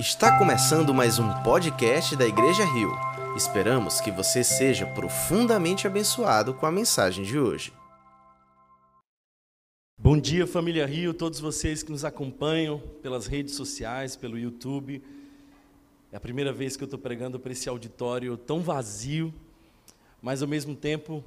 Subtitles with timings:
[0.00, 2.90] Está começando mais um podcast da Igreja Rio.
[3.36, 7.70] Esperamos que você seja profundamente abençoado com a mensagem de hoje.
[9.98, 15.02] Bom dia, família Rio, todos vocês que nos acompanham pelas redes sociais, pelo YouTube.
[16.10, 19.34] É a primeira vez que eu estou pregando para esse auditório tão vazio,
[20.22, 21.22] mas ao mesmo tempo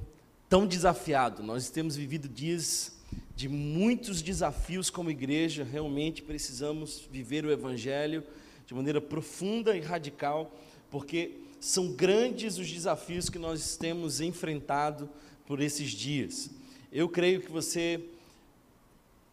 [0.48, 1.44] tão desafiado.
[1.44, 2.98] Nós temos vivido dias
[3.36, 8.24] de muitos desafios como igreja, realmente precisamos viver o Evangelho
[8.66, 10.54] de maneira profunda e radical,
[10.90, 15.08] porque são grandes os desafios que nós temos enfrentado
[15.46, 16.50] por esses dias.
[16.92, 18.00] Eu creio que você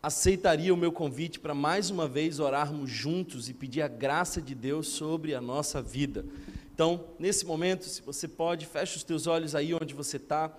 [0.02, 4.56] aceitaria o meu convite para mais uma vez orarmos juntos e pedir a graça de
[4.56, 6.26] Deus sobre a nossa vida.
[6.74, 10.52] Então, nesse momento, se você pode, feche os teus olhos aí onde você está.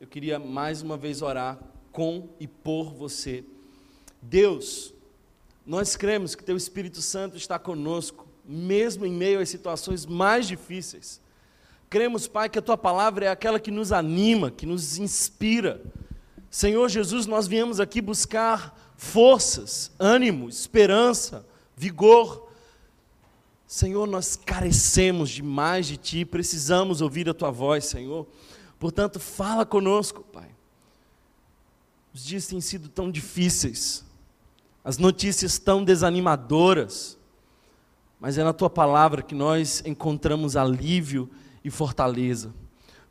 [0.00, 1.58] Eu queria mais uma vez orar
[1.90, 3.42] com e por você.
[4.22, 4.94] Deus,
[5.70, 11.20] nós cremos que Teu Espírito Santo está conosco, mesmo em meio às situações mais difíceis.
[11.88, 15.80] Cremos, Pai, que a Tua palavra é aquela que nos anima, que nos inspira.
[16.50, 21.46] Senhor Jesus, nós viemos aqui buscar forças, ânimo, esperança,
[21.76, 22.50] vigor.
[23.64, 28.26] Senhor, nós carecemos demais de Ti, precisamos ouvir a Tua voz, Senhor.
[28.76, 30.50] Portanto, fala conosco, Pai.
[32.12, 34.04] Os dias têm sido tão difíceis,
[34.84, 37.18] as notícias tão desanimadoras,
[38.18, 41.28] mas é na tua palavra que nós encontramos alívio
[41.64, 42.52] e fortaleza.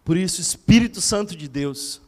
[0.04, 2.02] Por isso, Espírito Santo de Deus,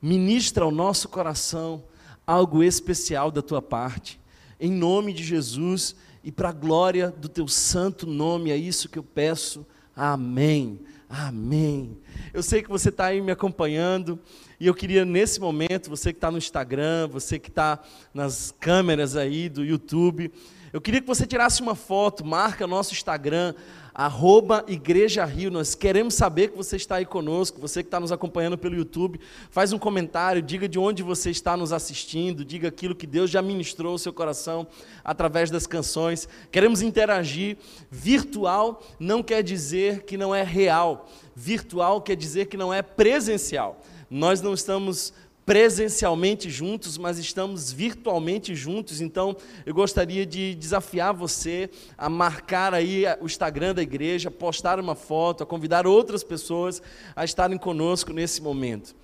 [0.00, 1.84] ministra ao nosso coração
[2.26, 4.20] algo especial da tua parte,
[4.58, 8.98] em nome de Jesus e para a glória do teu santo nome, é isso que
[8.98, 9.66] eu peço.
[9.94, 10.80] Amém.
[11.08, 11.98] Amém.
[12.32, 14.18] Eu sei que você está aí me acompanhando
[14.64, 17.78] e eu queria nesse momento, você que está no Instagram, você que está
[18.14, 20.32] nas câmeras aí do YouTube,
[20.72, 23.52] eu queria que você tirasse uma foto, marca nosso Instagram,
[23.92, 25.50] arroba Igreja Rio.
[25.50, 29.20] Nós queremos saber que você está aí conosco, você que está nos acompanhando pelo YouTube.
[29.50, 33.42] Faz um comentário, diga de onde você está nos assistindo, diga aquilo que Deus já
[33.42, 34.66] ministrou ao seu coração
[35.04, 36.26] através das canções.
[36.50, 37.58] Queremos interagir.
[37.90, 41.06] Virtual não quer dizer que não é real,
[41.36, 43.78] virtual quer dizer que não é presencial.
[44.14, 45.12] Nós não estamos
[45.44, 49.00] presencialmente juntos, mas estamos virtualmente juntos.
[49.00, 49.36] Então,
[49.66, 55.42] eu gostaria de desafiar você a marcar aí o Instagram da igreja, postar uma foto,
[55.42, 56.80] a convidar outras pessoas
[57.16, 58.94] a estarem conosco nesse momento.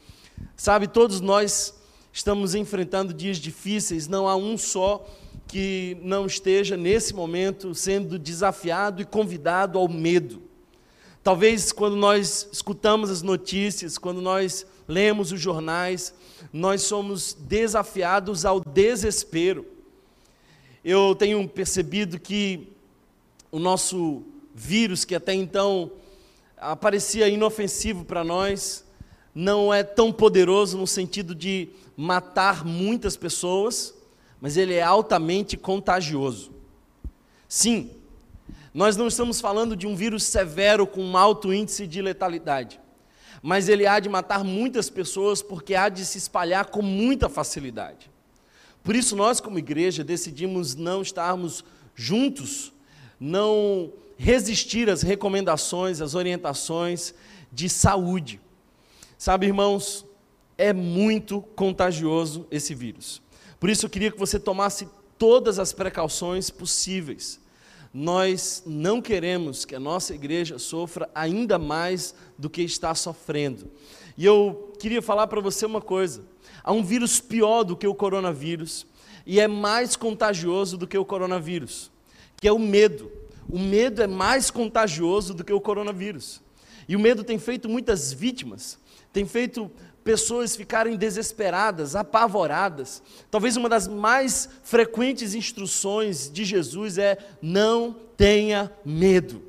[0.55, 1.75] Sabe, todos nós
[2.13, 5.05] estamos enfrentando dias difíceis, não há um só
[5.49, 10.41] que não esteja nesse momento sendo desafiado e convidado ao medo.
[11.21, 16.13] Talvez quando nós escutamos as notícias, quando nós lemos os jornais,
[16.53, 19.65] nós somos desafiados ao desespero.
[20.85, 22.69] Eu tenho percebido que
[23.53, 24.25] o nosso
[24.55, 25.93] vírus, que até então
[26.57, 28.85] aparecia inofensivo para nós,
[29.33, 33.95] não é tão poderoso no sentido de matar muitas pessoas,
[34.41, 36.51] mas ele é altamente contagioso.
[37.49, 37.91] Sim,
[38.75, 42.81] nós não estamos falando de um vírus severo com um alto índice de letalidade
[43.43, 48.11] mas ele há de matar muitas pessoas porque há de se espalhar com muita facilidade.
[48.83, 51.65] Por isso, nós, como igreja, decidimos não estarmos
[51.95, 52.73] juntos,
[53.19, 57.15] não resistir às recomendações, às orientações
[57.53, 58.41] de saúde.
[59.17, 60.05] Sabe, irmãos,
[60.57, 63.23] é muito contagioso esse vírus.
[63.59, 67.41] Por isso, eu queria que você tomasse todas as precauções possíveis
[67.93, 73.71] nós não queremos que a nossa igreja sofra ainda mais do que está sofrendo.
[74.17, 76.23] E eu queria falar para você uma coisa:
[76.63, 78.87] há um vírus pior do que o coronavírus,
[79.27, 81.91] e é mais contagioso do que o coronavírus,
[82.41, 83.11] que é o medo.
[83.49, 86.41] O medo é mais contagioso do que o coronavírus.
[86.89, 88.79] E o medo tem feito muitas vítimas,
[89.13, 89.71] tem feito
[90.11, 93.01] pessoas ficarem desesperadas, apavoradas.
[93.31, 99.41] Talvez uma das mais frequentes instruções de Jesus é: não tenha medo.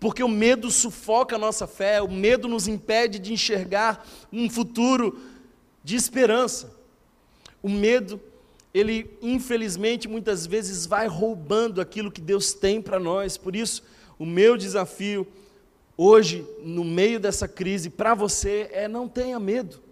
[0.00, 5.16] Porque o medo sufoca a nossa fé, o medo nos impede de enxergar um futuro
[5.84, 6.74] de esperança.
[7.62, 8.20] O medo,
[8.74, 13.36] ele infelizmente muitas vezes vai roubando aquilo que Deus tem para nós.
[13.36, 13.84] Por isso,
[14.18, 15.24] o meu desafio
[15.98, 19.82] hoje, no meio dessa crise, para você é não tenha medo.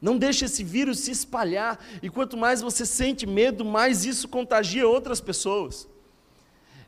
[0.00, 1.78] Não deixe esse vírus se espalhar.
[2.02, 5.86] E quanto mais você sente medo, mais isso contagia outras pessoas.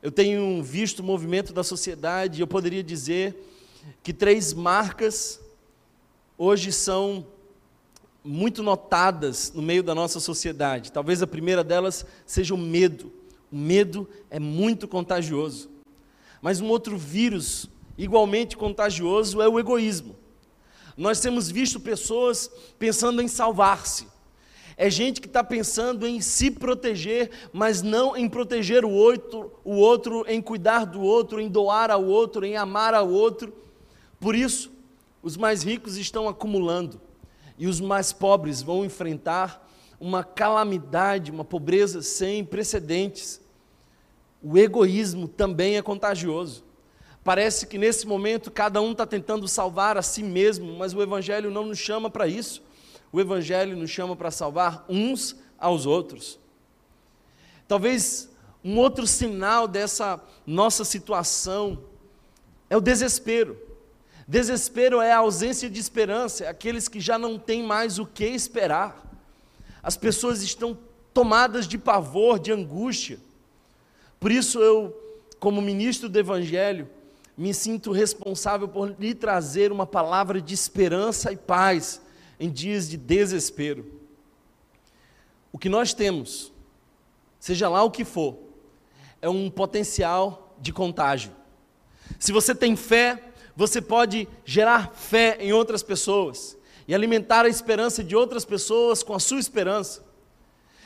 [0.02, 3.36] Eu tenho visto o movimento da sociedade, eu poderia dizer
[4.02, 5.40] que três marcas
[6.36, 7.26] hoje são
[8.22, 10.92] muito notadas no meio da nossa sociedade.
[10.92, 13.12] Talvez a primeira delas seja o medo.
[13.50, 15.70] O medo é muito contagioso.
[16.40, 17.68] Mas um outro vírus
[17.98, 20.16] igualmente contagioso é o egoísmo.
[20.96, 24.06] Nós temos visto pessoas pensando em salvar-se.
[24.76, 29.74] É gente que está pensando em se proteger, mas não em proteger o outro, o
[29.74, 33.52] outro, em cuidar do outro, em doar ao outro, em amar ao outro.
[34.20, 34.70] Por isso,
[35.20, 37.00] os mais ricos estão acumulando
[37.58, 39.68] e os mais pobres vão enfrentar
[40.00, 43.40] uma calamidade, uma pobreza sem precedentes.
[44.40, 46.67] O egoísmo também é contagioso.
[47.24, 51.50] Parece que nesse momento cada um está tentando salvar a si mesmo, mas o Evangelho
[51.50, 52.62] não nos chama para isso.
[53.12, 56.38] O Evangelho nos chama para salvar uns aos outros.
[57.66, 58.30] Talvez
[58.64, 61.84] um outro sinal dessa nossa situação
[62.70, 63.58] é o desespero.
[64.26, 68.26] Desespero é a ausência de esperança, é aqueles que já não têm mais o que
[68.26, 69.04] esperar.
[69.82, 70.78] As pessoas estão
[71.14, 73.18] tomadas de pavor, de angústia.
[74.20, 74.94] Por isso eu,
[75.38, 76.88] como ministro do Evangelho,
[77.38, 82.02] me sinto responsável por lhe trazer uma palavra de esperança e paz
[82.40, 83.86] em dias de desespero.
[85.52, 86.52] O que nós temos,
[87.38, 88.36] seja lá o que for,
[89.22, 91.30] é um potencial de contágio.
[92.18, 93.22] Se você tem fé,
[93.54, 96.58] você pode gerar fé em outras pessoas
[96.88, 100.04] e alimentar a esperança de outras pessoas com a sua esperança.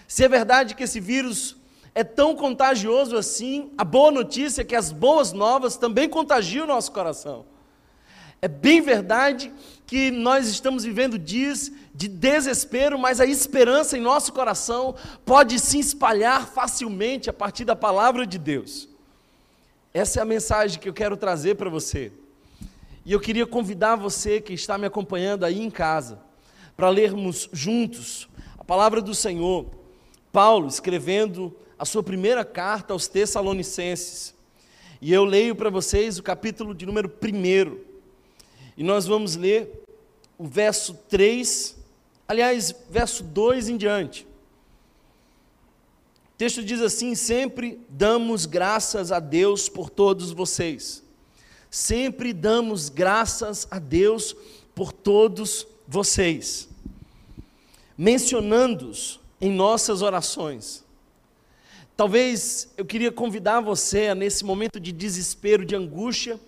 [0.07, 1.57] Se é verdade que esse vírus
[1.95, 6.69] é tão contagioso assim, a boa notícia é que as boas novas também contagiam o
[6.69, 7.45] nosso coração.
[8.41, 9.53] É bem verdade
[9.87, 14.95] que nós estamos vivendo dias de desespero, mas a esperança em nosso coração
[15.25, 18.89] pode se espalhar facilmente a partir da palavra de Deus.
[19.93, 22.11] Essa é a mensagem que eu quero trazer para você.
[23.05, 26.19] E eu queria convidar você que está me acompanhando aí em casa,
[26.75, 28.29] para lermos juntos
[28.59, 29.67] a palavra do Senhor.
[30.33, 34.33] Paulo escrevendo a sua primeira carta aos Tessalonicenses.
[35.01, 37.77] E eu leio para vocês o capítulo de número 1.
[38.77, 39.83] E nós vamos ler
[40.39, 41.77] o verso 3,
[42.29, 44.23] aliás, verso 2 em diante.
[46.35, 51.03] O texto diz assim: Sempre damos graças a Deus por todos vocês
[51.73, 54.37] sempre damos graças a Deus
[54.75, 56.69] por todos vocês,
[57.97, 60.82] mencionando-os em nossas orações.
[62.03, 66.41] Talvez eu queria convidar você nesse momento de desespero, de angústia,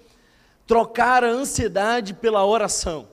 [0.66, 3.06] trocar a ansiedade pela oração.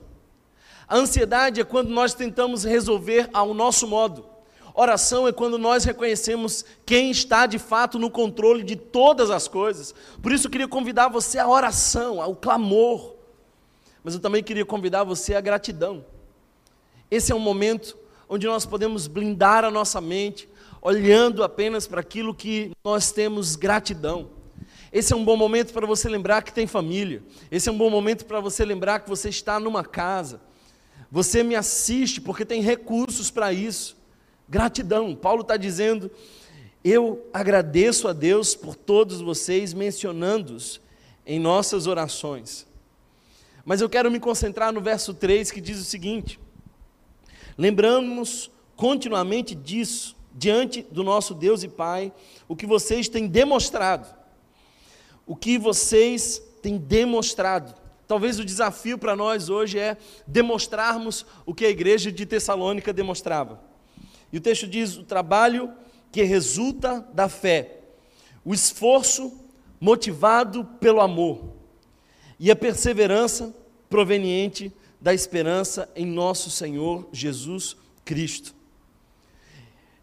[0.88, 4.26] A ansiedade é quando nós tentamos resolver ao nosso modo.
[4.74, 9.94] Oração é quando nós reconhecemos quem está de fato no controle de todas as coisas.
[10.20, 13.14] Por isso eu queria convidar você à oração, ao clamor.
[14.02, 16.04] Mas eu também queria convidar você à gratidão.
[17.08, 17.96] Esse é um momento
[18.28, 20.48] onde nós podemos blindar a nossa mente,
[20.82, 24.30] olhando apenas para aquilo que nós temos gratidão.
[24.92, 27.22] Esse é um bom momento para você lembrar que tem família.
[27.50, 30.40] Esse é um bom momento para você lembrar que você está numa casa.
[31.10, 33.96] Você me assiste porque tem recursos para isso.
[34.48, 35.14] Gratidão.
[35.14, 36.10] Paulo está dizendo:
[36.84, 40.80] Eu agradeço a Deus por todos vocês, mencionando-os
[41.24, 42.66] em nossas orações.
[43.64, 46.40] Mas eu quero me concentrar no verso 3 que diz o seguinte:
[47.56, 52.12] Lembramos continuamente disso, diante do nosso Deus e Pai,
[52.48, 54.06] o que vocês têm demonstrado.
[55.26, 57.74] O que vocês têm demonstrado.
[58.06, 63.60] Talvez o desafio para nós hoje é demonstrarmos o que a igreja de Tessalônica demonstrava.
[64.32, 65.72] E o texto diz: o trabalho
[66.10, 67.80] que resulta da fé,
[68.44, 69.32] o esforço
[69.80, 71.54] motivado pelo amor
[72.38, 73.54] e a perseverança
[73.88, 78.61] proveniente da esperança em nosso Senhor Jesus Cristo.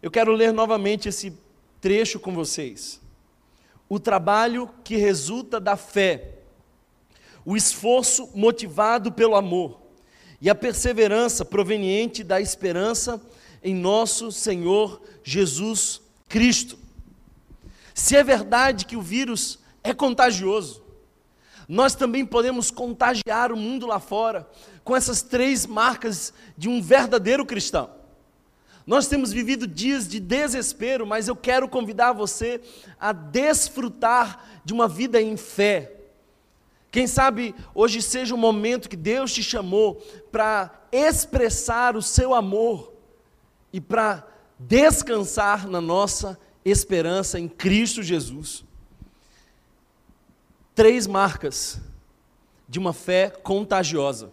[0.02, 1.36] Eu quero ler novamente esse
[1.80, 3.00] trecho com vocês.
[3.88, 6.38] O trabalho que resulta da fé,
[7.44, 9.80] o esforço motivado pelo amor
[10.40, 13.20] e a perseverança proveniente da esperança
[13.62, 16.78] em nosso Senhor Jesus Cristo.
[17.94, 20.82] Se é verdade que o vírus é contagioso,
[21.68, 24.48] nós também podemos contagiar o mundo lá fora
[24.82, 27.99] com essas três marcas de um verdadeiro cristão.
[28.86, 32.60] Nós temos vivido dias de desespero, mas eu quero convidar você
[32.98, 35.96] a desfrutar de uma vida em fé.
[36.90, 39.96] Quem sabe hoje seja o momento que Deus te chamou
[40.32, 42.92] para expressar o seu amor
[43.72, 44.26] e para
[44.58, 48.64] descansar na nossa esperança em Cristo Jesus.
[50.74, 51.80] Três marcas
[52.68, 54.32] de uma fé contagiosa.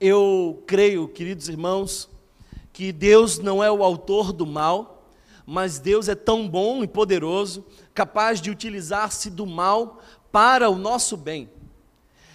[0.00, 2.09] Eu creio, queridos irmãos,
[2.72, 5.08] que Deus não é o autor do mal,
[5.46, 10.00] mas Deus é tão bom e poderoso, capaz de utilizar-se do mal
[10.30, 11.50] para o nosso bem.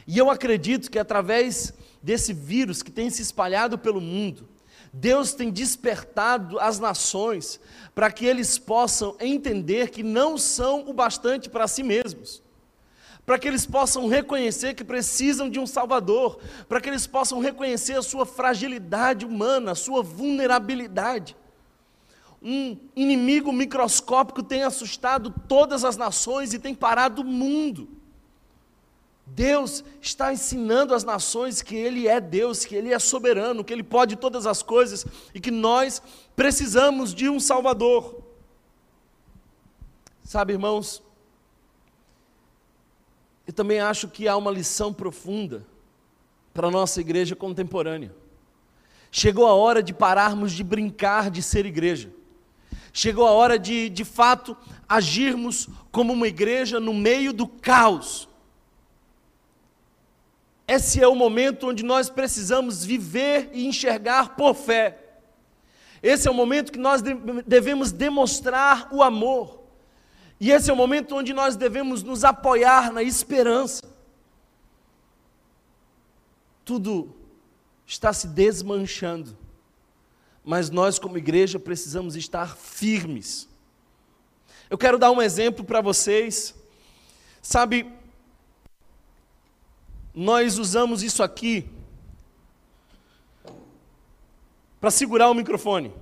[0.05, 4.47] E eu acredito que através desse vírus que tem se espalhado pelo mundo,
[4.93, 7.59] Deus tem despertado as nações
[7.93, 12.44] para que eles possam entender que não são o bastante para si mesmos
[13.25, 16.39] para que eles possam reconhecer que precisam de um Salvador,
[16.69, 21.35] para que eles possam reconhecer a sua fragilidade humana, a sua vulnerabilidade.
[22.41, 27.89] Um inimigo microscópico tem assustado todas as nações e tem parado o mundo.
[29.25, 33.81] Deus está ensinando às nações que Ele é Deus, que Ele é soberano, que Ele
[33.81, 35.03] pode todas as coisas
[35.33, 35.99] e que nós
[36.35, 38.23] precisamos de um Salvador.
[40.23, 41.01] Sabe, irmãos,
[43.47, 45.65] eu também acho que há uma lição profunda
[46.53, 48.13] para a nossa igreja contemporânea.
[49.11, 52.11] Chegou a hora de pararmos de brincar de ser igreja.
[52.91, 54.55] Chegou a hora de, de fato,
[54.87, 58.27] agirmos como uma igreja no meio do caos.
[60.67, 64.97] Esse é o momento onde nós precisamos viver e enxergar por fé.
[66.01, 67.01] Esse é o momento que nós
[67.45, 69.64] devemos demonstrar o amor.
[70.39, 73.83] E esse é o momento onde nós devemos nos apoiar na esperança.
[76.63, 77.15] Tudo
[77.85, 79.37] está se desmanchando,
[80.43, 83.47] mas nós, como igreja, precisamos estar firmes.
[84.69, 86.55] Eu quero dar um exemplo para vocês.
[87.41, 87.91] Sabe,
[90.13, 91.69] nós usamos isso aqui
[94.81, 95.93] para segurar o microfone.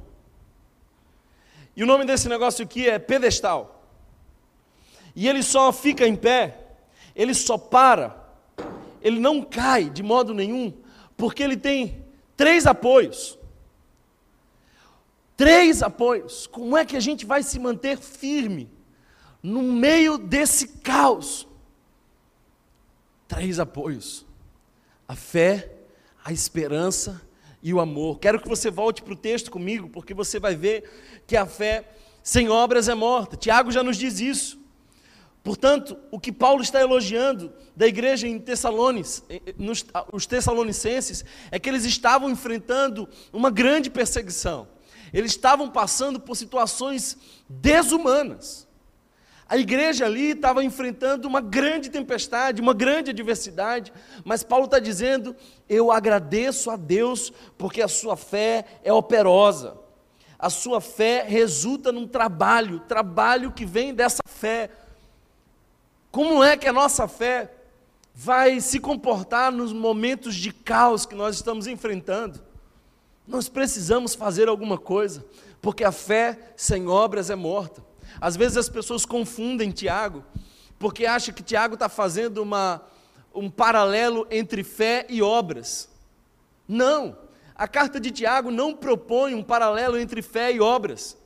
[1.76, 3.83] E o nome desse negócio aqui é pedestal.
[5.16, 6.60] E ele só fica em pé,
[7.16, 8.24] ele só para,
[9.02, 10.74] ele não cai de modo nenhum,
[11.16, 12.04] porque ele tem
[12.36, 13.38] três apoios.
[15.36, 16.48] Três apoios.
[16.48, 18.70] Como é que a gente vai se manter firme
[19.42, 21.48] no meio desse caos?
[23.28, 24.26] Três apoios:
[25.08, 25.72] a fé,
[26.24, 27.22] a esperança
[27.62, 28.20] e o amor.
[28.20, 31.90] Quero que você volte para o texto comigo, porque você vai ver que a fé
[32.22, 33.36] sem obras é morta.
[33.36, 34.63] Tiago já nos diz isso.
[35.44, 39.24] Portanto, o que Paulo está elogiando da igreja em Tessalonicenses,
[39.58, 44.70] nos, os tessalonicenses, é que eles estavam enfrentando uma grande perseguição.
[45.14, 47.18] Eles estavam passando por situações
[47.50, 48.66] desumanas.
[49.46, 53.92] A igreja ali estava enfrentando uma grande tempestade, uma grande adversidade,
[54.24, 55.36] mas Paulo está dizendo:
[55.68, 59.78] Eu agradeço a Deus porque a sua fé é operosa.
[60.40, 64.70] A sua fé resulta num trabalho, trabalho que vem dessa fé
[66.14, 67.52] como é que a nossa fé
[68.14, 72.40] vai se comportar nos momentos de caos que nós estamos enfrentando?
[73.28, 75.26] Nós precisamos fazer alguma coisa,
[75.60, 77.84] porque a fé sem obras é morta.
[78.22, 80.24] Às vezes as pessoas confundem Tiago,
[80.78, 82.84] porque acham que Tiago está fazendo uma,
[83.34, 85.90] um paralelo entre fé e obras.
[86.68, 87.18] Não,
[87.56, 91.18] a carta de Tiago não propõe um paralelo entre fé e obras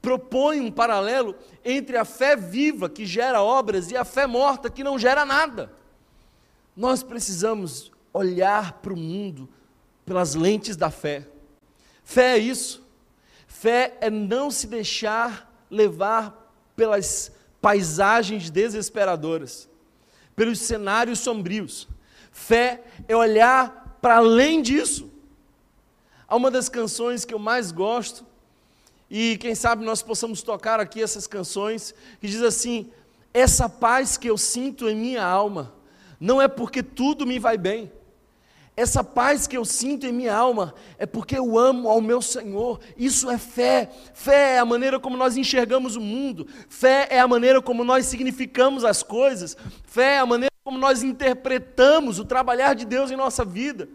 [0.00, 4.84] propõe um paralelo entre a fé viva, que gera obras, e a fé morta, que
[4.84, 5.72] não gera nada.
[6.76, 9.48] Nós precisamos olhar para o mundo
[10.06, 11.26] pelas lentes da fé.
[12.04, 12.86] Fé é isso.
[13.46, 19.68] Fé é não se deixar levar pelas paisagens desesperadoras,
[20.36, 21.88] pelos cenários sombrios.
[22.30, 25.10] Fé é olhar para além disso.
[26.26, 28.24] Há uma das canções que eu mais gosto
[29.10, 32.90] e quem sabe nós possamos tocar aqui essas canções que diz assim:
[33.32, 35.74] essa paz que eu sinto em minha alma
[36.20, 37.90] não é porque tudo me vai bem.
[38.76, 42.78] Essa paz que eu sinto em minha alma é porque eu amo ao meu Senhor.
[42.96, 43.90] Isso é fé.
[44.14, 46.46] Fé é a maneira como nós enxergamos o mundo.
[46.68, 49.56] Fé é a maneira como nós significamos as coisas.
[49.84, 53.88] Fé é a maneira como nós interpretamos o trabalhar de Deus em nossa vida.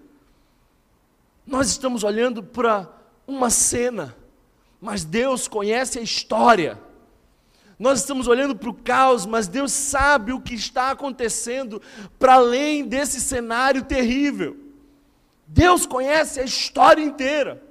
[1.47, 2.89] Nós estamos olhando para
[3.25, 4.13] uma cena
[4.83, 6.77] mas Deus conhece a história.
[7.79, 11.81] Nós estamos olhando para o caos, mas Deus sabe o que está acontecendo
[12.19, 14.57] para além desse cenário terrível.
[15.47, 17.63] Deus conhece a história inteira.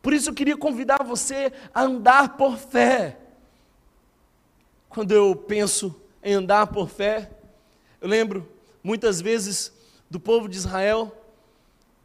[0.00, 3.18] Por isso eu queria convidar você a andar por fé.
[4.88, 7.28] Quando eu penso em andar por fé,
[8.00, 8.48] eu lembro
[8.84, 9.72] muitas vezes
[10.08, 11.12] do povo de Israel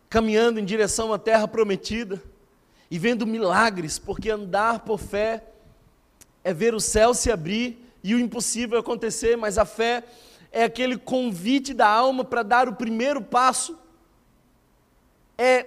[0.10, 2.20] caminhando em direção à terra prometida
[2.90, 5.44] e vendo milagres, porque andar por fé
[6.44, 10.04] é ver o céu se abrir e o impossível acontecer, mas a fé
[10.52, 13.78] é aquele convite da alma para dar o primeiro passo,
[15.38, 15.66] é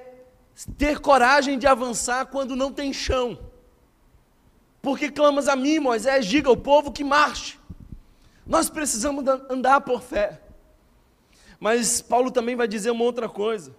[0.76, 3.38] ter coragem de avançar quando não tem chão.
[4.80, 7.58] Porque clamas a mim, Moisés, diga ao povo que marche.
[8.46, 10.40] Nós precisamos andar por fé.
[11.60, 13.74] Mas Paulo também vai dizer uma outra coisa.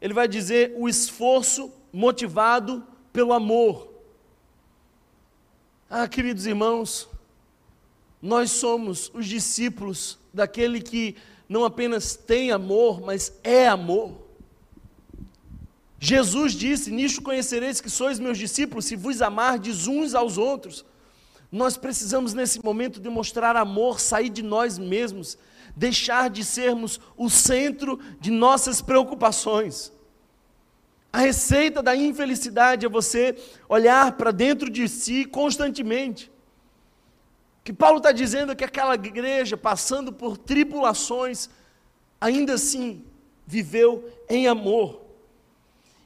[0.00, 3.92] Ele vai dizer o esforço motivado pelo amor.
[5.90, 7.08] Ah, queridos irmãos,
[8.20, 11.16] nós somos os discípulos daquele que
[11.48, 14.22] não apenas tem amor, mas é amor.
[16.00, 20.84] Jesus disse: Nisto conhecereis que sois meus discípulos, se vos amardes uns aos outros.
[21.50, 25.36] Nós precisamos, nesse momento, demonstrar amor, sair de nós mesmos,
[25.76, 29.92] deixar de sermos o centro de nossas preocupações.
[31.12, 33.36] A receita da infelicidade é você
[33.68, 36.32] olhar para dentro de si constantemente.
[37.60, 41.50] O que Paulo está dizendo é que aquela igreja, passando por tribulações,
[42.18, 43.04] ainda assim
[43.46, 45.02] viveu em amor.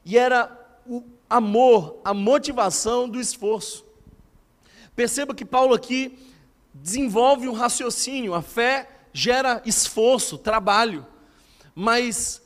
[0.03, 0.51] E era
[0.85, 3.85] o amor, a motivação do esforço.
[4.95, 6.19] Perceba que Paulo aqui
[6.73, 11.05] desenvolve um raciocínio, a fé gera esforço, trabalho,
[11.73, 12.41] mas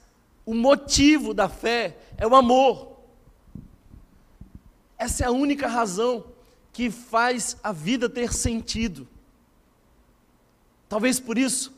[0.51, 2.97] o motivo da fé é o amor.
[4.97, 6.25] Essa é a única razão
[6.73, 9.07] que faz a vida ter sentido.
[10.89, 11.73] Talvez por isso,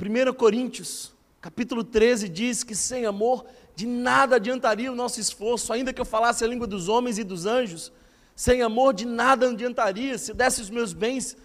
[0.00, 5.92] 1 Coríntios, capítulo 13, diz que sem amor de nada adiantaria o nosso esforço, ainda
[5.92, 7.90] que eu falasse a língua dos homens e dos anjos,
[8.36, 11.36] sem amor de nada adiantaria, se eu desse os meus bens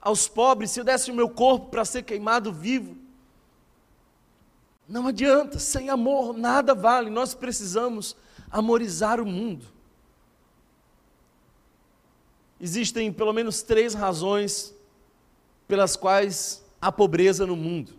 [0.00, 3.03] aos pobres, se eu desse o meu corpo para ser queimado vivo,
[4.88, 7.10] não adianta, sem amor nada vale.
[7.10, 8.16] Nós precisamos
[8.50, 9.66] amorizar o mundo.
[12.60, 14.74] Existem pelo menos três razões
[15.66, 17.92] pelas quais há pobreza no mundo.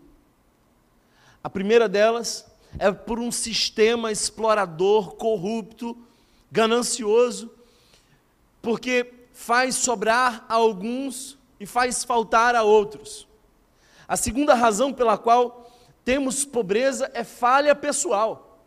[1.44, 2.46] A primeira delas
[2.80, 5.98] é por um sistema explorador, corrupto,
[6.51, 7.51] ganancioso,
[8.62, 13.27] porque faz sobrar a alguns e faz faltar a outros.
[14.08, 15.64] A segunda razão pela qual
[16.06, 18.62] temos pobreza é falha pessoal.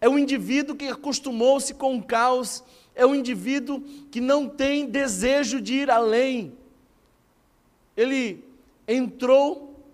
[0.00, 2.62] É o indivíduo que acostumou-se com o caos,
[2.94, 6.56] é o indivíduo que não tem desejo de ir além.
[7.96, 8.44] Ele
[8.86, 9.84] entrou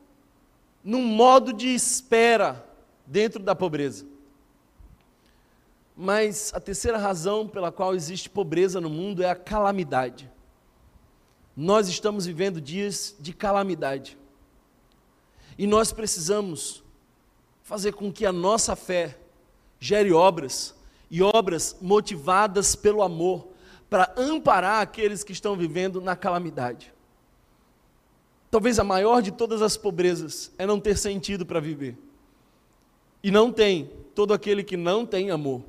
[0.85, 2.64] num modo de espera
[3.07, 4.07] dentro da pobreza.
[5.96, 10.31] Mas a terceira razão pela qual existe pobreza no mundo é a calamidade.
[11.57, 14.16] Nós estamos vivendo dias de calamidade.
[15.58, 16.84] E nós precisamos
[17.64, 19.18] fazer com que a nossa fé
[19.80, 20.74] gere obras,
[21.10, 23.48] e obras motivadas pelo amor,
[23.90, 26.92] para amparar aqueles que estão vivendo na calamidade.
[28.50, 31.98] Talvez a maior de todas as pobrezas é não ter sentido para viver.
[33.22, 35.62] E não tem todo aquele que não tem amor.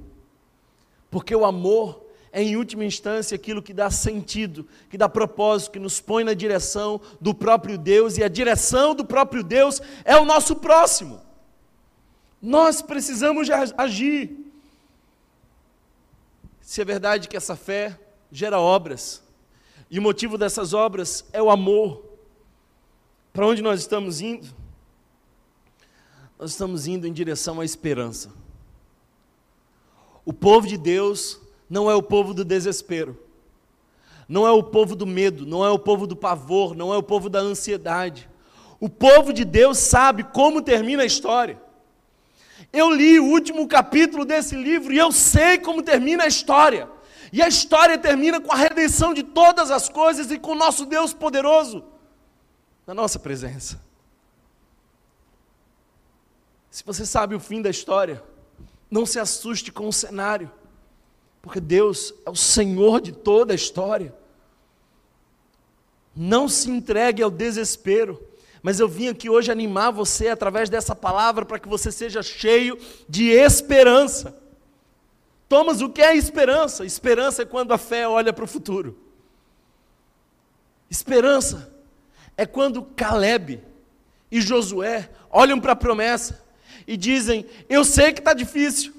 [1.09, 5.79] Porque o amor é, em última instância, aquilo que dá sentido, que dá propósito, que
[5.79, 10.25] nos põe na direção do próprio Deus, e a direção do próprio Deus é o
[10.25, 11.21] nosso próximo.
[12.41, 14.37] Nós precisamos agir.
[16.61, 17.99] Se é verdade que essa fé
[18.31, 19.23] gera obras,
[19.89, 22.05] e o motivo dessas obras é o amor,
[23.33, 24.47] para onde nós estamos indo?
[26.37, 28.31] Nós estamos indo em direção à esperança.
[30.23, 31.39] O povo de Deus
[31.69, 33.17] não é o povo do desespero,
[34.27, 37.03] não é o povo do medo, não é o povo do pavor, não é o
[37.03, 38.29] povo da ansiedade.
[38.79, 41.61] O povo de Deus sabe como termina a história.
[42.71, 46.89] Eu li o último capítulo desse livro e eu sei como termina a história.
[47.31, 50.85] E a história termina com a redenção de todas as coisas e com o nosso
[50.85, 51.83] Deus poderoso
[52.85, 53.79] na nossa presença.
[56.71, 58.23] Se você sabe o fim da história,
[58.89, 60.51] não se assuste com o cenário.
[61.41, 64.13] Porque Deus é o Senhor de toda a história.
[66.15, 68.21] Não se entregue ao desespero.
[68.61, 72.77] Mas eu vim aqui hoje animar você através dessa palavra para que você seja cheio
[73.07, 74.37] de esperança.
[75.47, 76.85] Thomas, o que é esperança?
[76.85, 78.97] Esperança é quando a fé olha para o futuro.
[80.89, 81.73] Esperança
[82.35, 83.63] é quando Caleb
[84.31, 86.43] e Josué olham para a promessa
[86.85, 88.93] e dizem: Eu sei que está difícil,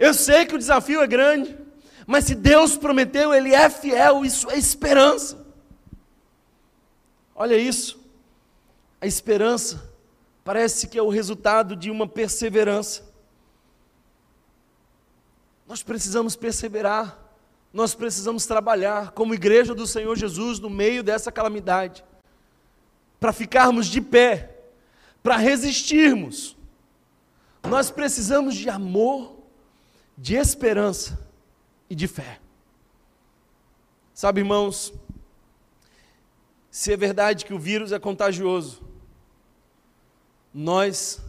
[0.00, 1.58] eu sei que o desafio é grande,
[2.06, 5.46] mas se Deus prometeu, Ele é fiel, isso é esperança.
[7.34, 8.00] Olha isso,
[8.98, 9.92] a esperança
[10.42, 13.12] parece que é o resultado de uma perseverança.
[15.68, 17.18] Nós precisamos perseverar,
[17.70, 22.02] nós precisamos trabalhar como igreja do Senhor Jesus no meio dessa calamidade,
[23.20, 24.62] para ficarmos de pé,
[25.22, 26.56] para resistirmos.
[27.62, 29.39] Nós precisamos de amor
[30.20, 31.18] de esperança
[31.88, 32.38] e de fé.
[34.12, 34.92] Sabe, irmãos,
[36.70, 38.82] se é verdade que o vírus é contagioso,
[40.52, 41.22] nós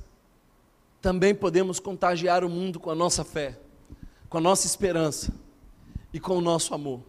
[1.02, 3.58] também podemos contagiar o mundo com a nossa fé,
[4.28, 5.34] com a nossa esperança
[6.12, 7.02] e com o nosso amor.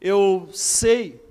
[0.00, 1.22] Eu sei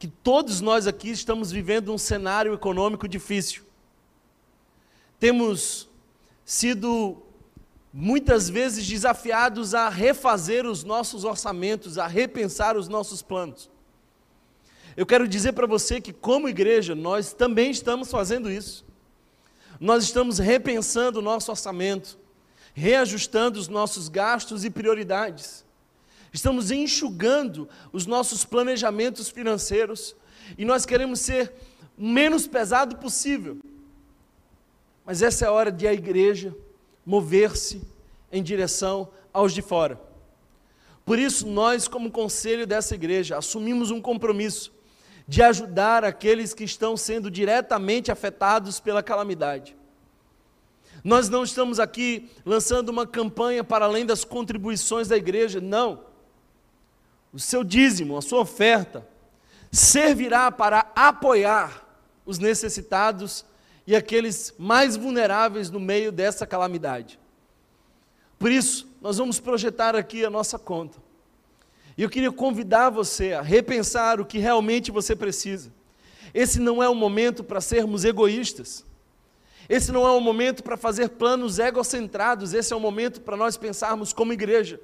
[0.00, 3.62] que todos nós aqui estamos vivendo um cenário econômico difícil.
[5.20, 5.88] Temos
[6.44, 7.22] sido
[7.92, 13.68] muitas vezes desafiados a refazer os nossos orçamentos, a repensar os nossos planos.
[14.96, 18.84] Eu quero dizer para você que, como igreja, nós também estamos fazendo isso.
[19.78, 22.18] Nós estamos repensando o nosso orçamento,
[22.74, 25.64] reajustando os nossos gastos e prioridades.
[26.32, 30.14] Estamos enxugando os nossos planejamentos financeiros
[30.56, 31.52] e nós queremos ser
[31.96, 33.58] o menos pesado possível.
[35.04, 36.54] Mas essa é a hora de a igreja
[37.10, 37.82] mover-se
[38.30, 40.00] em direção aos de fora.
[41.04, 44.72] Por isso, nós, como conselho dessa igreja, assumimos um compromisso
[45.26, 49.76] de ajudar aqueles que estão sendo diretamente afetados pela calamidade.
[51.02, 56.04] Nós não estamos aqui lançando uma campanha para além das contribuições da igreja, não.
[57.32, 59.04] O seu dízimo, a sua oferta,
[59.72, 61.84] servirá para apoiar
[62.24, 63.44] os necessitados
[63.86, 67.18] e aqueles mais vulneráveis no meio dessa calamidade.
[68.38, 70.98] Por isso, nós vamos projetar aqui a nossa conta.
[71.96, 75.72] E eu queria convidar você a repensar o que realmente você precisa.
[76.32, 78.84] Esse não é o momento para sermos egoístas.
[79.68, 82.54] Esse não é o momento para fazer planos egocentrados.
[82.54, 84.80] Esse é o momento para nós pensarmos como igreja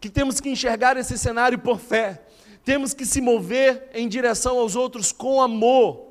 [0.00, 2.22] que temos que enxergar esse cenário por fé.
[2.64, 6.05] Temos que se mover em direção aos outros com amor.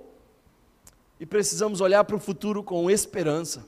[1.20, 3.66] E precisamos olhar para o futuro com esperança.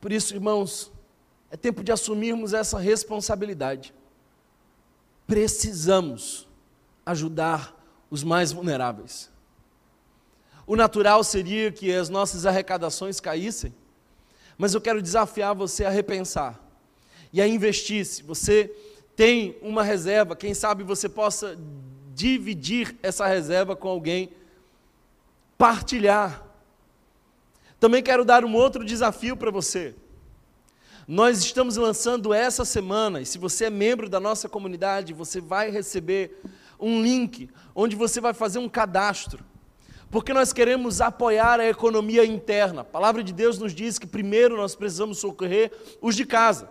[0.00, 0.90] Por isso, irmãos,
[1.50, 3.94] é tempo de assumirmos essa responsabilidade.
[5.26, 6.48] Precisamos
[7.04, 7.76] ajudar
[8.10, 9.30] os mais vulneráveis.
[10.66, 13.74] O natural seria que as nossas arrecadações caíssem,
[14.56, 16.60] mas eu quero desafiar você a repensar
[17.32, 18.04] e a investir.
[18.04, 18.74] Se você
[19.16, 21.58] tem uma reserva, quem sabe você possa
[22.14, 24.30] dividir essa reserva com alguém,
[25.60, 26.42] partilhar.
[27.78, 29.94] Também quero dar um outro desafio para você.
[31.06, 35.70] Nós estamos lançando essa semana, e se você é membro da nossa comunidade, você vai
[35.70, 36.40] receber
[36.80, 39.44] um link onde você vai fazer um cadastro.
[40.10, 42.80] Porque nós queremos apoiar a economia interna.
[42.80, 45.70] A palavra de Deus nos diz que primeiro nós precisamos socorrer
[46.00, 46.70] os de casa.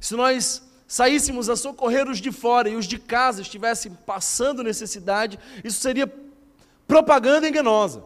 [0.00, 5.36] Se nós saíssemos a socorrer os de fora e os de casa estivessem passando necessidade,
[5.64, 6.10] isso seria
[6.86, 8.04] propaganda enganosa.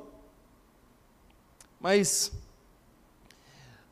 [1.84, 2.32] Mas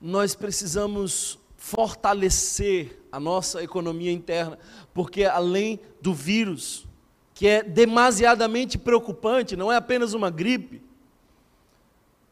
[0.01, 4.59] nós precisamos fortalecer a nossa economia interna,
[4.95, 6.87] porque além do vírus,
[7.35, 10.83] que é demasiadamente preocupante, não é apenas uma gripe,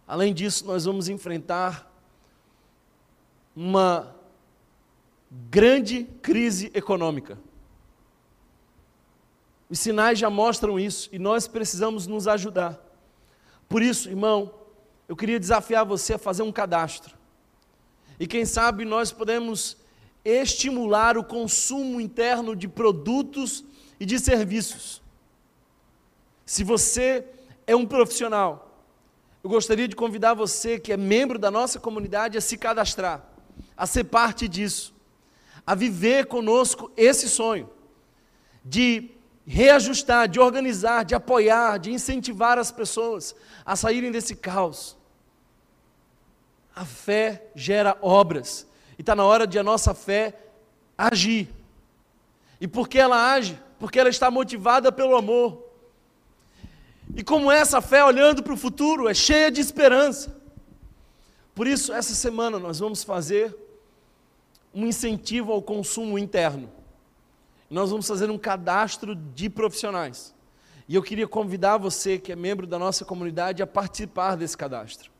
[0.09, 1.93] além disso, nós vamos enfrentar
[3.55, 4.17] uma
[5.51, 7.39] grande crise econômica.
[9.69, 12.83] Os sinais já mostram isso e nós precisamos nos ajudar.
[13.69, 14.59] Por isso, irmão,
[15.11, 17.17] eu queria desafiar você a fazer um cadastro.
[18.17, 19.77] E quem sabe nós podemos
[20.25, 23.65] estimular o consumo interno de produtos
[23.99, 25.03] e de serviços.
[26.47, 27.25] Se você
[27.67, 28.85] é um profissional,
[29.43, 33.29] eu gostaria de convidar você, que é membro da nossa comunidade, a se cadastrar,
[33.77, 34.95] a ser parte disso,
[35.67, 37.69] a viver conosco esse sonho
[38.65, 39.11] de
[39.45, 43.35] reajustar, de organizar, de apoiar, de incentivar as pessoas
[43.67, 45.00] a saírem desse caos
[46.75, 48.67] a fé gera obras.
[48.99, 50.35] E está na hora de a nossa fé
[50.97, 51.49] agir.
[52.61, 53.59] E por que ela age?
[53.79, 55.67] Porque ela está motivada pelo amor.
[57.17, 60.37] E como essa fé, olhando para o futuro, é cheia de esperança.
[61.55, 63.57] Por isso, essa semana nós vamos fazer
[64.73, 66.71] um incentivo ao consumo interno.
[67.69, 70.35] Nós vamos fazer um cadastro de profissionais.
[70.89, 75.11] E eu queria convidar você, que é membro da nossa comunidade, a participar desse cadastro.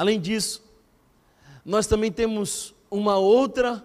[0.00, 0.64] Além disso,
[1.62, 3.84] nós também temos uma outra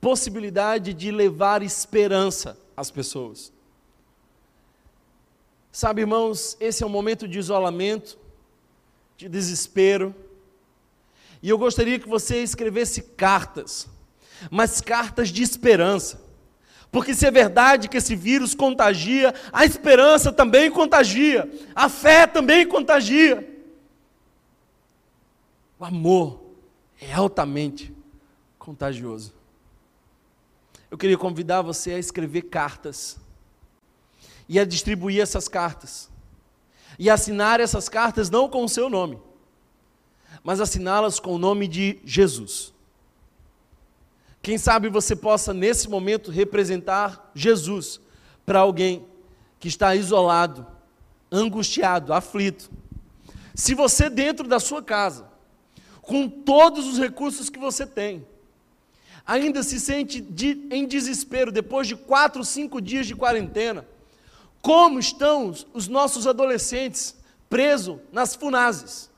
[0.00, 3.52] possibilidade de levar esperança às pessoas.
[5.72, 8.16] Sabe, irmãos, esse é um momento de isolamento,
[9.16, 10.14] de desespero,
[11.42, 13.88] e eu gostaria que você escrevesse cartas,
[14.48, 16.22] mas cartas de esperança.
[16.92, 22.64] Porque se é verdade que esse vírus contagia, a esperança também contagia, a fé também
[22.68, 23.55] contagia.
[25.78, 26.40] O amor
[27.00, 27.94] é altamente
[28.58, 29.34] contagioso.
[30.90, 33.18] eu queria convidar você a escrever cartas
[34.48, 36.08] e a distribuir essas cartas
[36.98, 39.20] e assinar essas cartas não com o seu nome,
[40.42, 42.72] mas assiná-las com o nome de Jesus.
[44.40, 48.00] Quem sabe você possa, nesse momento, representar Jesus
[48.46, 49.04] para alguém
[49.58, 50.66] que está isolado,
[51.30, 52.70] angustiado, aflito.
[53.54, 55.35] Se você, dentro da sua casa,
[56.06, 58.24] com todos os recursos que você tem,
[59.26, 63.86] ainda se sente de, em desespero depois de quatro, cinco dias de quarentena,
[64.62, 67.16] como estão os nossos adolescentes
[67.48, 69.10] presos nas funazes?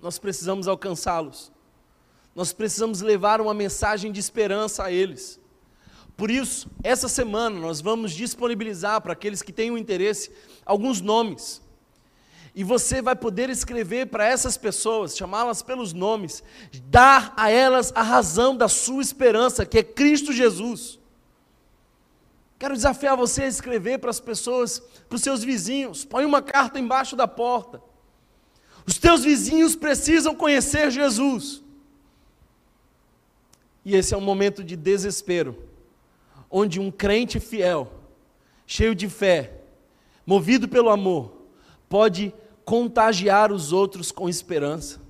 [0.00, 1.52] Nós precisamos alcançá-los.
[2.34, 5.38] Nós precisamos levar uma mensagem de esperança a eles.
[6.16, 10.30] Por isso, essa semana nós vamos disponibilizar para aqueles que tenham interesse
[10.64, 11.60] alguns nomes.
[12.54, 16.42] E você vai poder escrever para essas pessoas, chamá-las pelos nomes,
[16.84, 20.98] dar a elas a razão da sua esperança, que é Cristo Jesus.
[22.58, 26.78] Quero desafiar você a escrever para as pessoas, para os seus vizinhos, põe uma carta
[26.78, 27.82] embaixo da porta.
[28.86, 31.62] Os teus vizinhos precisam conhecer Jesus.
[33.84, 35.56] E esse é um momento de desespero,
[36.50, 37.90] onde um crente fiel,
[38.66, 39.54] cheio de fé,
[40.24, 41.32] movido pelo amor,
[41.88, 42.32] pode
[42.64, 45.00] contagiar os outros com esperança.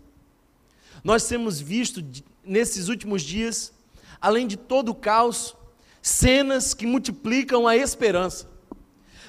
[1.02, 2.04] Nós temos visto
[2.44, 3.72] nesses últimos dias,
[4.20, 5.54] além de todo o caos,
[6.00, 8.48] cenas que multiplicam a esperança.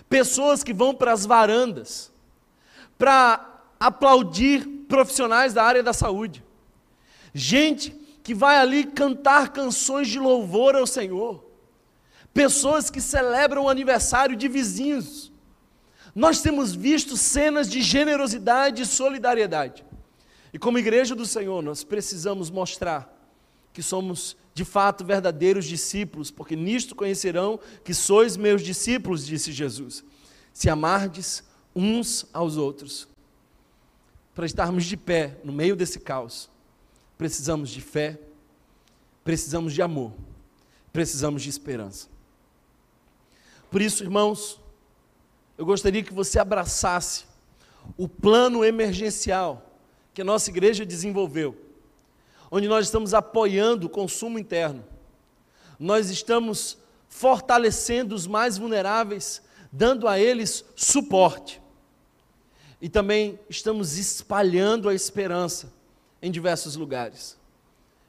[0.10, 2.12] Pessoas que vão para as varandas
[2.98, 6.44] para aplaudir profissionais da área da saúde.
[7.34, 7.92] Gente
[8.24, 11.44] que vai ali cantar canções de louvor ao Senhor.
[12.34, 15.33] Pessoas que celebram o aniversário de vizinhos.
[16.16, 19.84] Nós temos visto cenas de generosidade e solidariedade.
[20.54, 23.12] E como igreja do Senhor, nós precisamos mostrar
[23.74, 30.04] que somos de fato verdadeiros discípulos, porque nisto conhecerão que sois meus discípulos, disse Jesus,
[30.54, 31.44] se amardes
[31.76, 33.08] uns aos outros.
[34.36, 36.50] Para estarmos de pé no meio desse caos,
[37.18, 38.20] precisamos de fé,
[39.24, 40.14] precisamos de amor,
[40.92, 42.08] precisamos de esperança.
[43.72, 44.60] Por isso, irmãos,
[45.58, 47.26] eu gostaria que você abraçasse
[47.98, 49.72] o plano emergencial
[50.14, 51.58] que a nossa igreja desenvolveu,
[52.52, 54.84] onde nós estamos apoiando o consumo interno,
[55.80, 61.62] nós estamos fortalecendo os mais vulneráveis, dando a eles suporte,
[62.82, 65.74] e também estamos espalhando a esperança
[66.22, 67.38] em diversos lugares.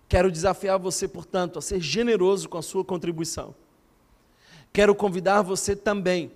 [0.09, 3.55] Quero desafiar você, portanto, a ser generoso com a sua contribuição.
[4.73, 6.31] Quero convidar você também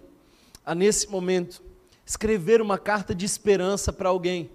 [0.69, 1.63] a, nesse momento,
[2.05, 4.51] escrever uma carta de esperança para alguém,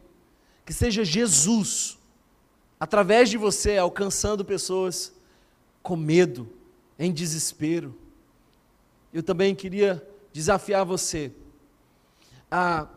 [0.64, 1.98] que seja Jesus,
[2.80, 5.12] através de você, alcançando pessoas
[5.82, 6.48] com medo,
[7.00, 7.98] em desespero.
[9.12, 11.32] Eu também queria desafiar você
[12.52, 12.88] a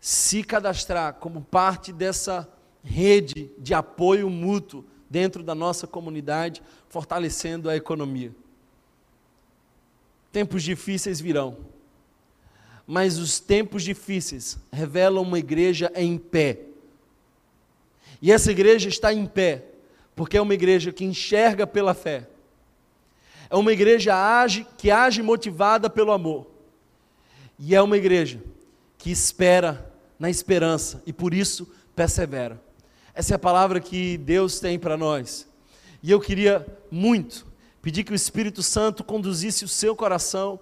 [0.00, 7.76] se cadastrar como parte dessa rede de apoio mútuo dentro da nossa comunidade, fortalecendo a
[7.76, 8.34] economia.
[10.32, 11.56] Tempos difíceis virão,
[12.90, 16.60] mas os tempos difíceis revelam uma igreja em pé.
[18.22, 19.66] E essa igreja está em pé,
[20.16, 22.26] porque é uma igreja que enxerga pela fé.
[23.50, 26.46] É uma igreja age, que age motivada pelo amor.
[27.58, 28.42] E é uma igreja
[28.96, 32.58] que espera na esperança e por isso persevera.
[33.12, 35.46] Essa é a palavra que Deus tem para nós.
[36.02, 37.46] E eu queria muito
[37.82, 40.58] pedir que o Espírito Santo conduzisse o seu coração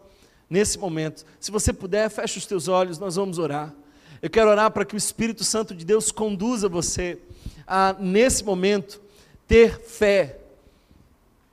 [0.48, 1.24] nesse momento.
[1.40, 3.74] Se você puder, feche os teus olhos, nós vamos orar.
[4.22, 7.18] Eu quero orar para que o Espírito Santo de Deus conduza você
[7.66, 9.00] a, nesse momento,
[9.46, 10.38] ter fé.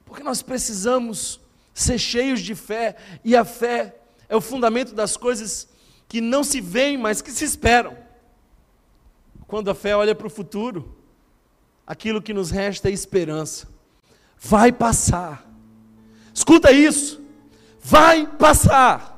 [0.05, 1.39] Porque nós precisamos
[1.73, 3.95] ser cheios de fé, e a fé
[4.29, 5.67] é o fundamento das coisas
[6.07, 7.97] que não se veem, mas que se esperam.
[9.47, 10.95] Quando a fé olha para o futuro,
[11.85, 13.67] aquilo que nos resta é esperança.
[14.39, 15.49] Vai passar.
[16.33, 17.22] Escuta isso.
[17.83, 19.11] Vai passar.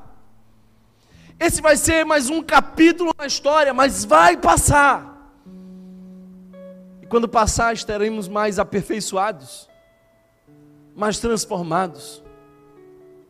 [1.38, 5.32] Esse vai ser mais um capítulo na história, mas vai passar.
[7.00, 9.68] E quando passar, estaremos mais aperfeiçoados,
[10.96, 12.24] mais transformados.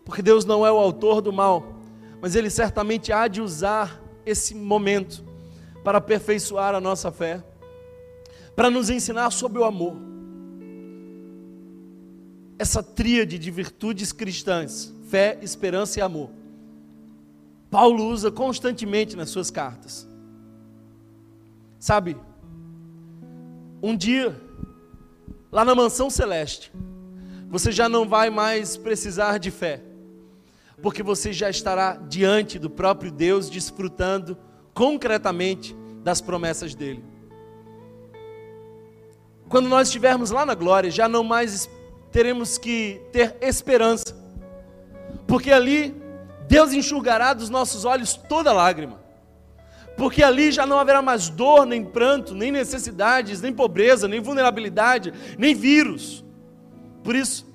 [0.06, 1.74] Porque Deus não é o autor do mal,
[2.22, 5.22] mas Ele certamente há de usar esse momento
[5.84, 7.44] para aperfeiçoar a nossa fé,
[8.54, 9.96] para nos ensinar sobre o amor.
[12.58, 16.30] Essa tríade de virtudes cristãs, fé, esperança e amor.
[17.70, 20.08] Paulo usa constantemente nas suas cartas.
[21.78, 22.16] Sabe,
[23.82, 24.40] um dia,
[25.52, 26.72] lá na mansão celeste,
[27.48, 29.82] você já não vai mais precisar de fé,
[30.82, 34.36] porque você já estará diante do próprio Deus, desfrutando
[34.74, 37.04] concretamente das promessas dele.
[39.48, 41.70] Quando nós estivermos lá na glória, já não mais
[42.10, 44.25] teremos que ter esperança,
[45.26, 45.94] porque ali
[46.48, 49.00] Deus enxugará dos nossos olhos toda lágrima,
[49.96, 55.12] porque ali já não haverá mais dor, nem pranto, nem necessidades, nem pobreza, nem vulnerabilidade,
[55.38, 56.24] nem vírus.
[57.02, 57.46] Por isso,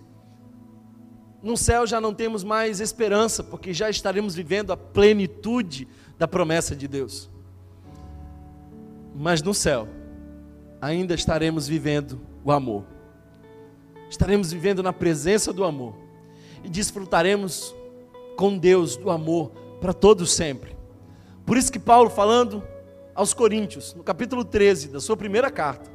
[1.41, 6.75] no céu já não temos mais esperança, porque já estaremos vivendo a plenitude da promessa
[6.75, 7.29] de Deus.
[9.15, 9.87] Mas no céu,
[10.81, 12.85] ainda estaremos vivendo o amor.
[14.09, 16.10] Estaremos vivendo na presença do amor
[16.63, 17.75] e desfrutaremos
[18.35, 20.75] com Deus do amor para todos sempre.
[21.45, 22.63] Por isso que Paulo falando
[23.13, 25.91] aos Coríntios, no capítulo 13 da sua primeira carta,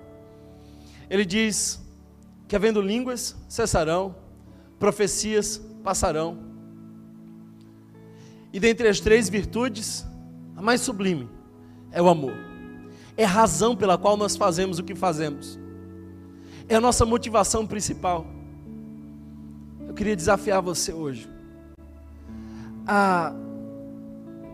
[1.08, 1.80] ele diz
[2.48, 4.14] que havendo línguas cessarão,
[4.78, 6.38] profecias passarão.
[8.52, 10.06] E dentre as três virtudes,
[10.56, 11.28] a mais sublime
[11.92, 12.46] é o amor
[13.16, 15.58] é a razão pela qual nós fazemos o que fazemos,
[16.68, 18.26] é a nossa motivação principal.
[19.96, 21.28] Queria desafiar você hoje
[22.86, 23.34] a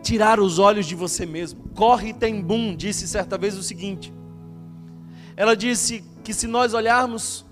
[0.01, 1.69] tirar os olhos de você mesmo.
[1.75, 4.13] Corre Tembum disse certa vez o seguinte:
[5.35, 7.45] ela disse que se nós olharmos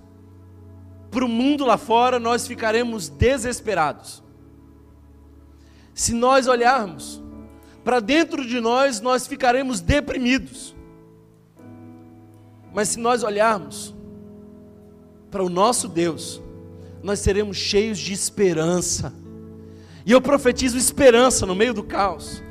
[1.12, 4.24] para o mundo lá fora, nós ficaremos desesperados.
[5.94, 7.22] Se nós olharmos
[7.84, 10.74] para dentro de nós, nós ficaremos deprimidos.
[12.74, 13.94] Mas se nós olharmos
[15.30, 16.42] para o nosso Deus,
[17.04, 19.14] nós seremos cheios de esperança.
[20.06, 22.44] E eu profetizo esperança no meio do caos.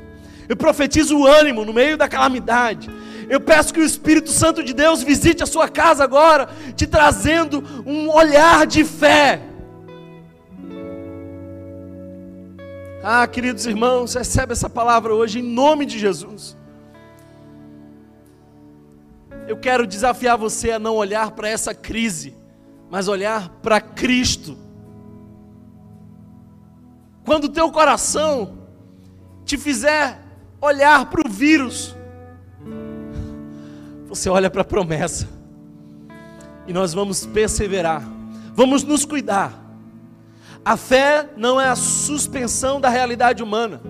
[0.47, 2.89] Eu profetizo ânimo no meio da calamidade.
[3.29, 7.63] Eu peço que o Espírito Santo de Deus visite a sua casa agora, te trazendo
[7.85, 9.41] um olhar de fé.
[13.03, 16.57] Ah, queridos irmãos, recebe essa palavra hoje em nome de Jesus
[19.51, 22.33] eu quero desafiar você a não olhar para essa crise,
[22.91, 24.57] mas olhar para Cristo.
[27.23, 28.57] Quando o teu coração
[29.45, 30.19] te fizer
[30.59, 31.95] olhar para o vírus,
[34.07, 35.25] você olha para a promessa,
[36.67, 38.03] e nós vamos perseverar,
[38.53, 39.57] vamos nos cuidar.
[40.65, 43.81] A fé não é a suspensão da realidade humana.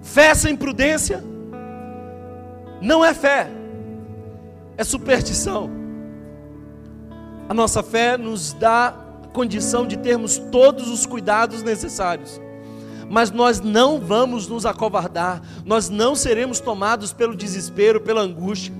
[0.00, 1.22] Fé sem prudência
[2.80, 3.48] não é fé
[4.76, 5.81] é superstição.
[7.48, 8.88] A nossa fé nos dá
[9.24, 12.40] a condição de termos todos os cuidados necessários.
[13.08, 18.72] Mas nós não vamos nos acovardar, nós não seremos tomados pelo desespero, pela angústia.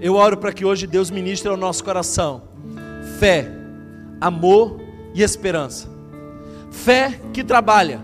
[0.00, 2.50] Eu oro para que hoje Deus ministre ao nosso coração
[3.20, 3.50] fé,
[4.18, 4.80] amor
[5.14, 5.88] e esperança.
[6.70, 8.00] Fé que trabalha,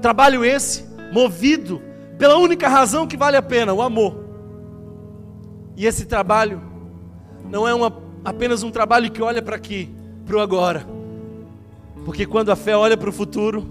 [0.00, 1.80] trabalho esse movido
[2.18, 4.24] pela única razão que vale a pena, o amor.
[5.76, 6.60] E esse trabalho
[7.48, 7.90] não é uma,
[8.24, 9.90] apenas um trabalho que olha para aqui,
[10.26, 10.86] para o agora.
[12.04, 13.66] Porque quando a fé olha para o futuro,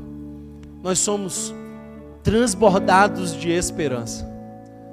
[0.81, 1.53] nós somos
[2.23, 4.29] transbordados de esperança.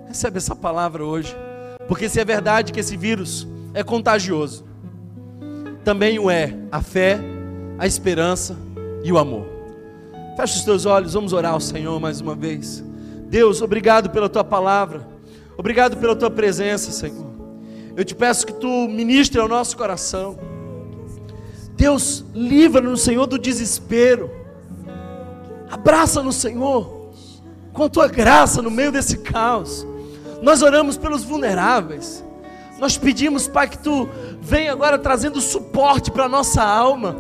[0.07, 1.37] Recebe essa palavra hoje.
[1.87, 4.65] Porque se é verdade que esse vírus é contagioso,
[5.85, 7.19] também o é a fé,
[7.79, 8.57] a esperança
[9.03, 9.47] e o amor.
[10.37, 12.85] Feche os teus olhos, vamos orar ao Senhor mais uma vez.
[13.29, 15.07] Deus, obrigado pela tua palavra.
[15.57, 17.28] Obrigado pela tua presença, Senhor.
[17.99, 20.39] Eu te peço que tu ministre ao nosso coração.
[21.77, 24.31] Deus, livra-nos, Senhor, do desespero.
[25.69, 27.11] Abraça no Senhor,
[27.73, 29.85] com a tua graça no meio desse caos.
[30.41, 32.25] Nós oramos pelos vulneráveis.
[32.79, 34.09] Nós pedimos, Pai, que tu
[34.41, 37.17] venha agora trazendo suporte para a nossa alma.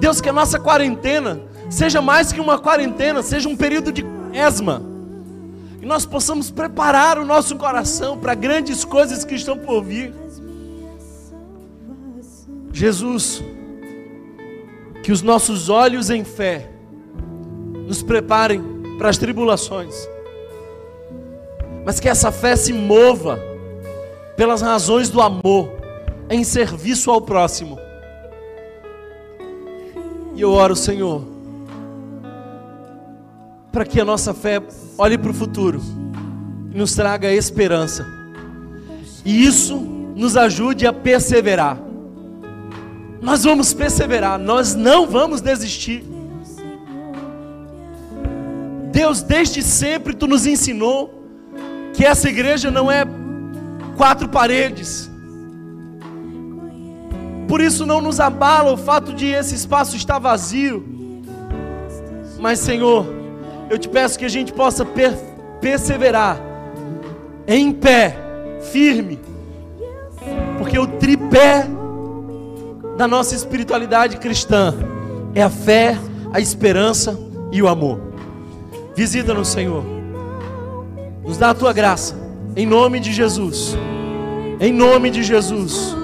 [0.00, 4.93] Deus, que a nossa quarentena seja mais que uma quarentena, seja um período de esma
[5.84, 10.14] que nós possamos preparar o nosso coração para grandes coisas que estão por vir.
[12.72, 13.44] Jesus,
[15.02, 16.70] que os nossos olhos em fé
[17.86, 18.62] nos preparem
[18.96, 19.94] para as tribulações,
[21.84, 23.38] mas que essa fé se mova
[24.38, 25.70] pelas razões do amor,
[26.30, 27.78] em serviço ao próximo.
[30.34, 31.33] E eu oro, Senhor,
[33.74, 34.62] para que a nossa fé
[34.96, 35.82] olhe para o futuro
[36.72, 38.06] e nos traga esperança.
[39.24, 39.76] E isso
[40.14, 41.76] nos ajude a perseverar.
[43.20, 46.04] Nós vamos perseverar, nós não vamos desistir.
[48.92, 51.24] Deus, desde sempre tu nos ensinou
[51.94, 53.04] que essa igreja não é
[53.96, 55.10] quatro paredes.
[57.48, 60.84] Por isso não nos abala o fato de esse espaço estar vazio.
[62.38, 63.23] Mas, Senhor,
[63.70, 65.12] eu te peço que a gente possa per
[65.60, 66.40] perseverar
[67.46, 68.16] em pé,
[68.72, 69.18] firme,
[70.58, 71.66] porque o tripé
[72.96, 74.74] da nossa espiritualidade cristã
[75.34, 75.98] é a fé,
[76.32, 77.18] a esperança
[77.50, 78.00] e o amor.
[78.94, 79.84] Visita-nos, Senhor.
[81.24, 82.16] Nos dá a tua graça,
[82.54, 83.76] em nome de Jesus.
[84.60, 86.03] Em nome de Jesus.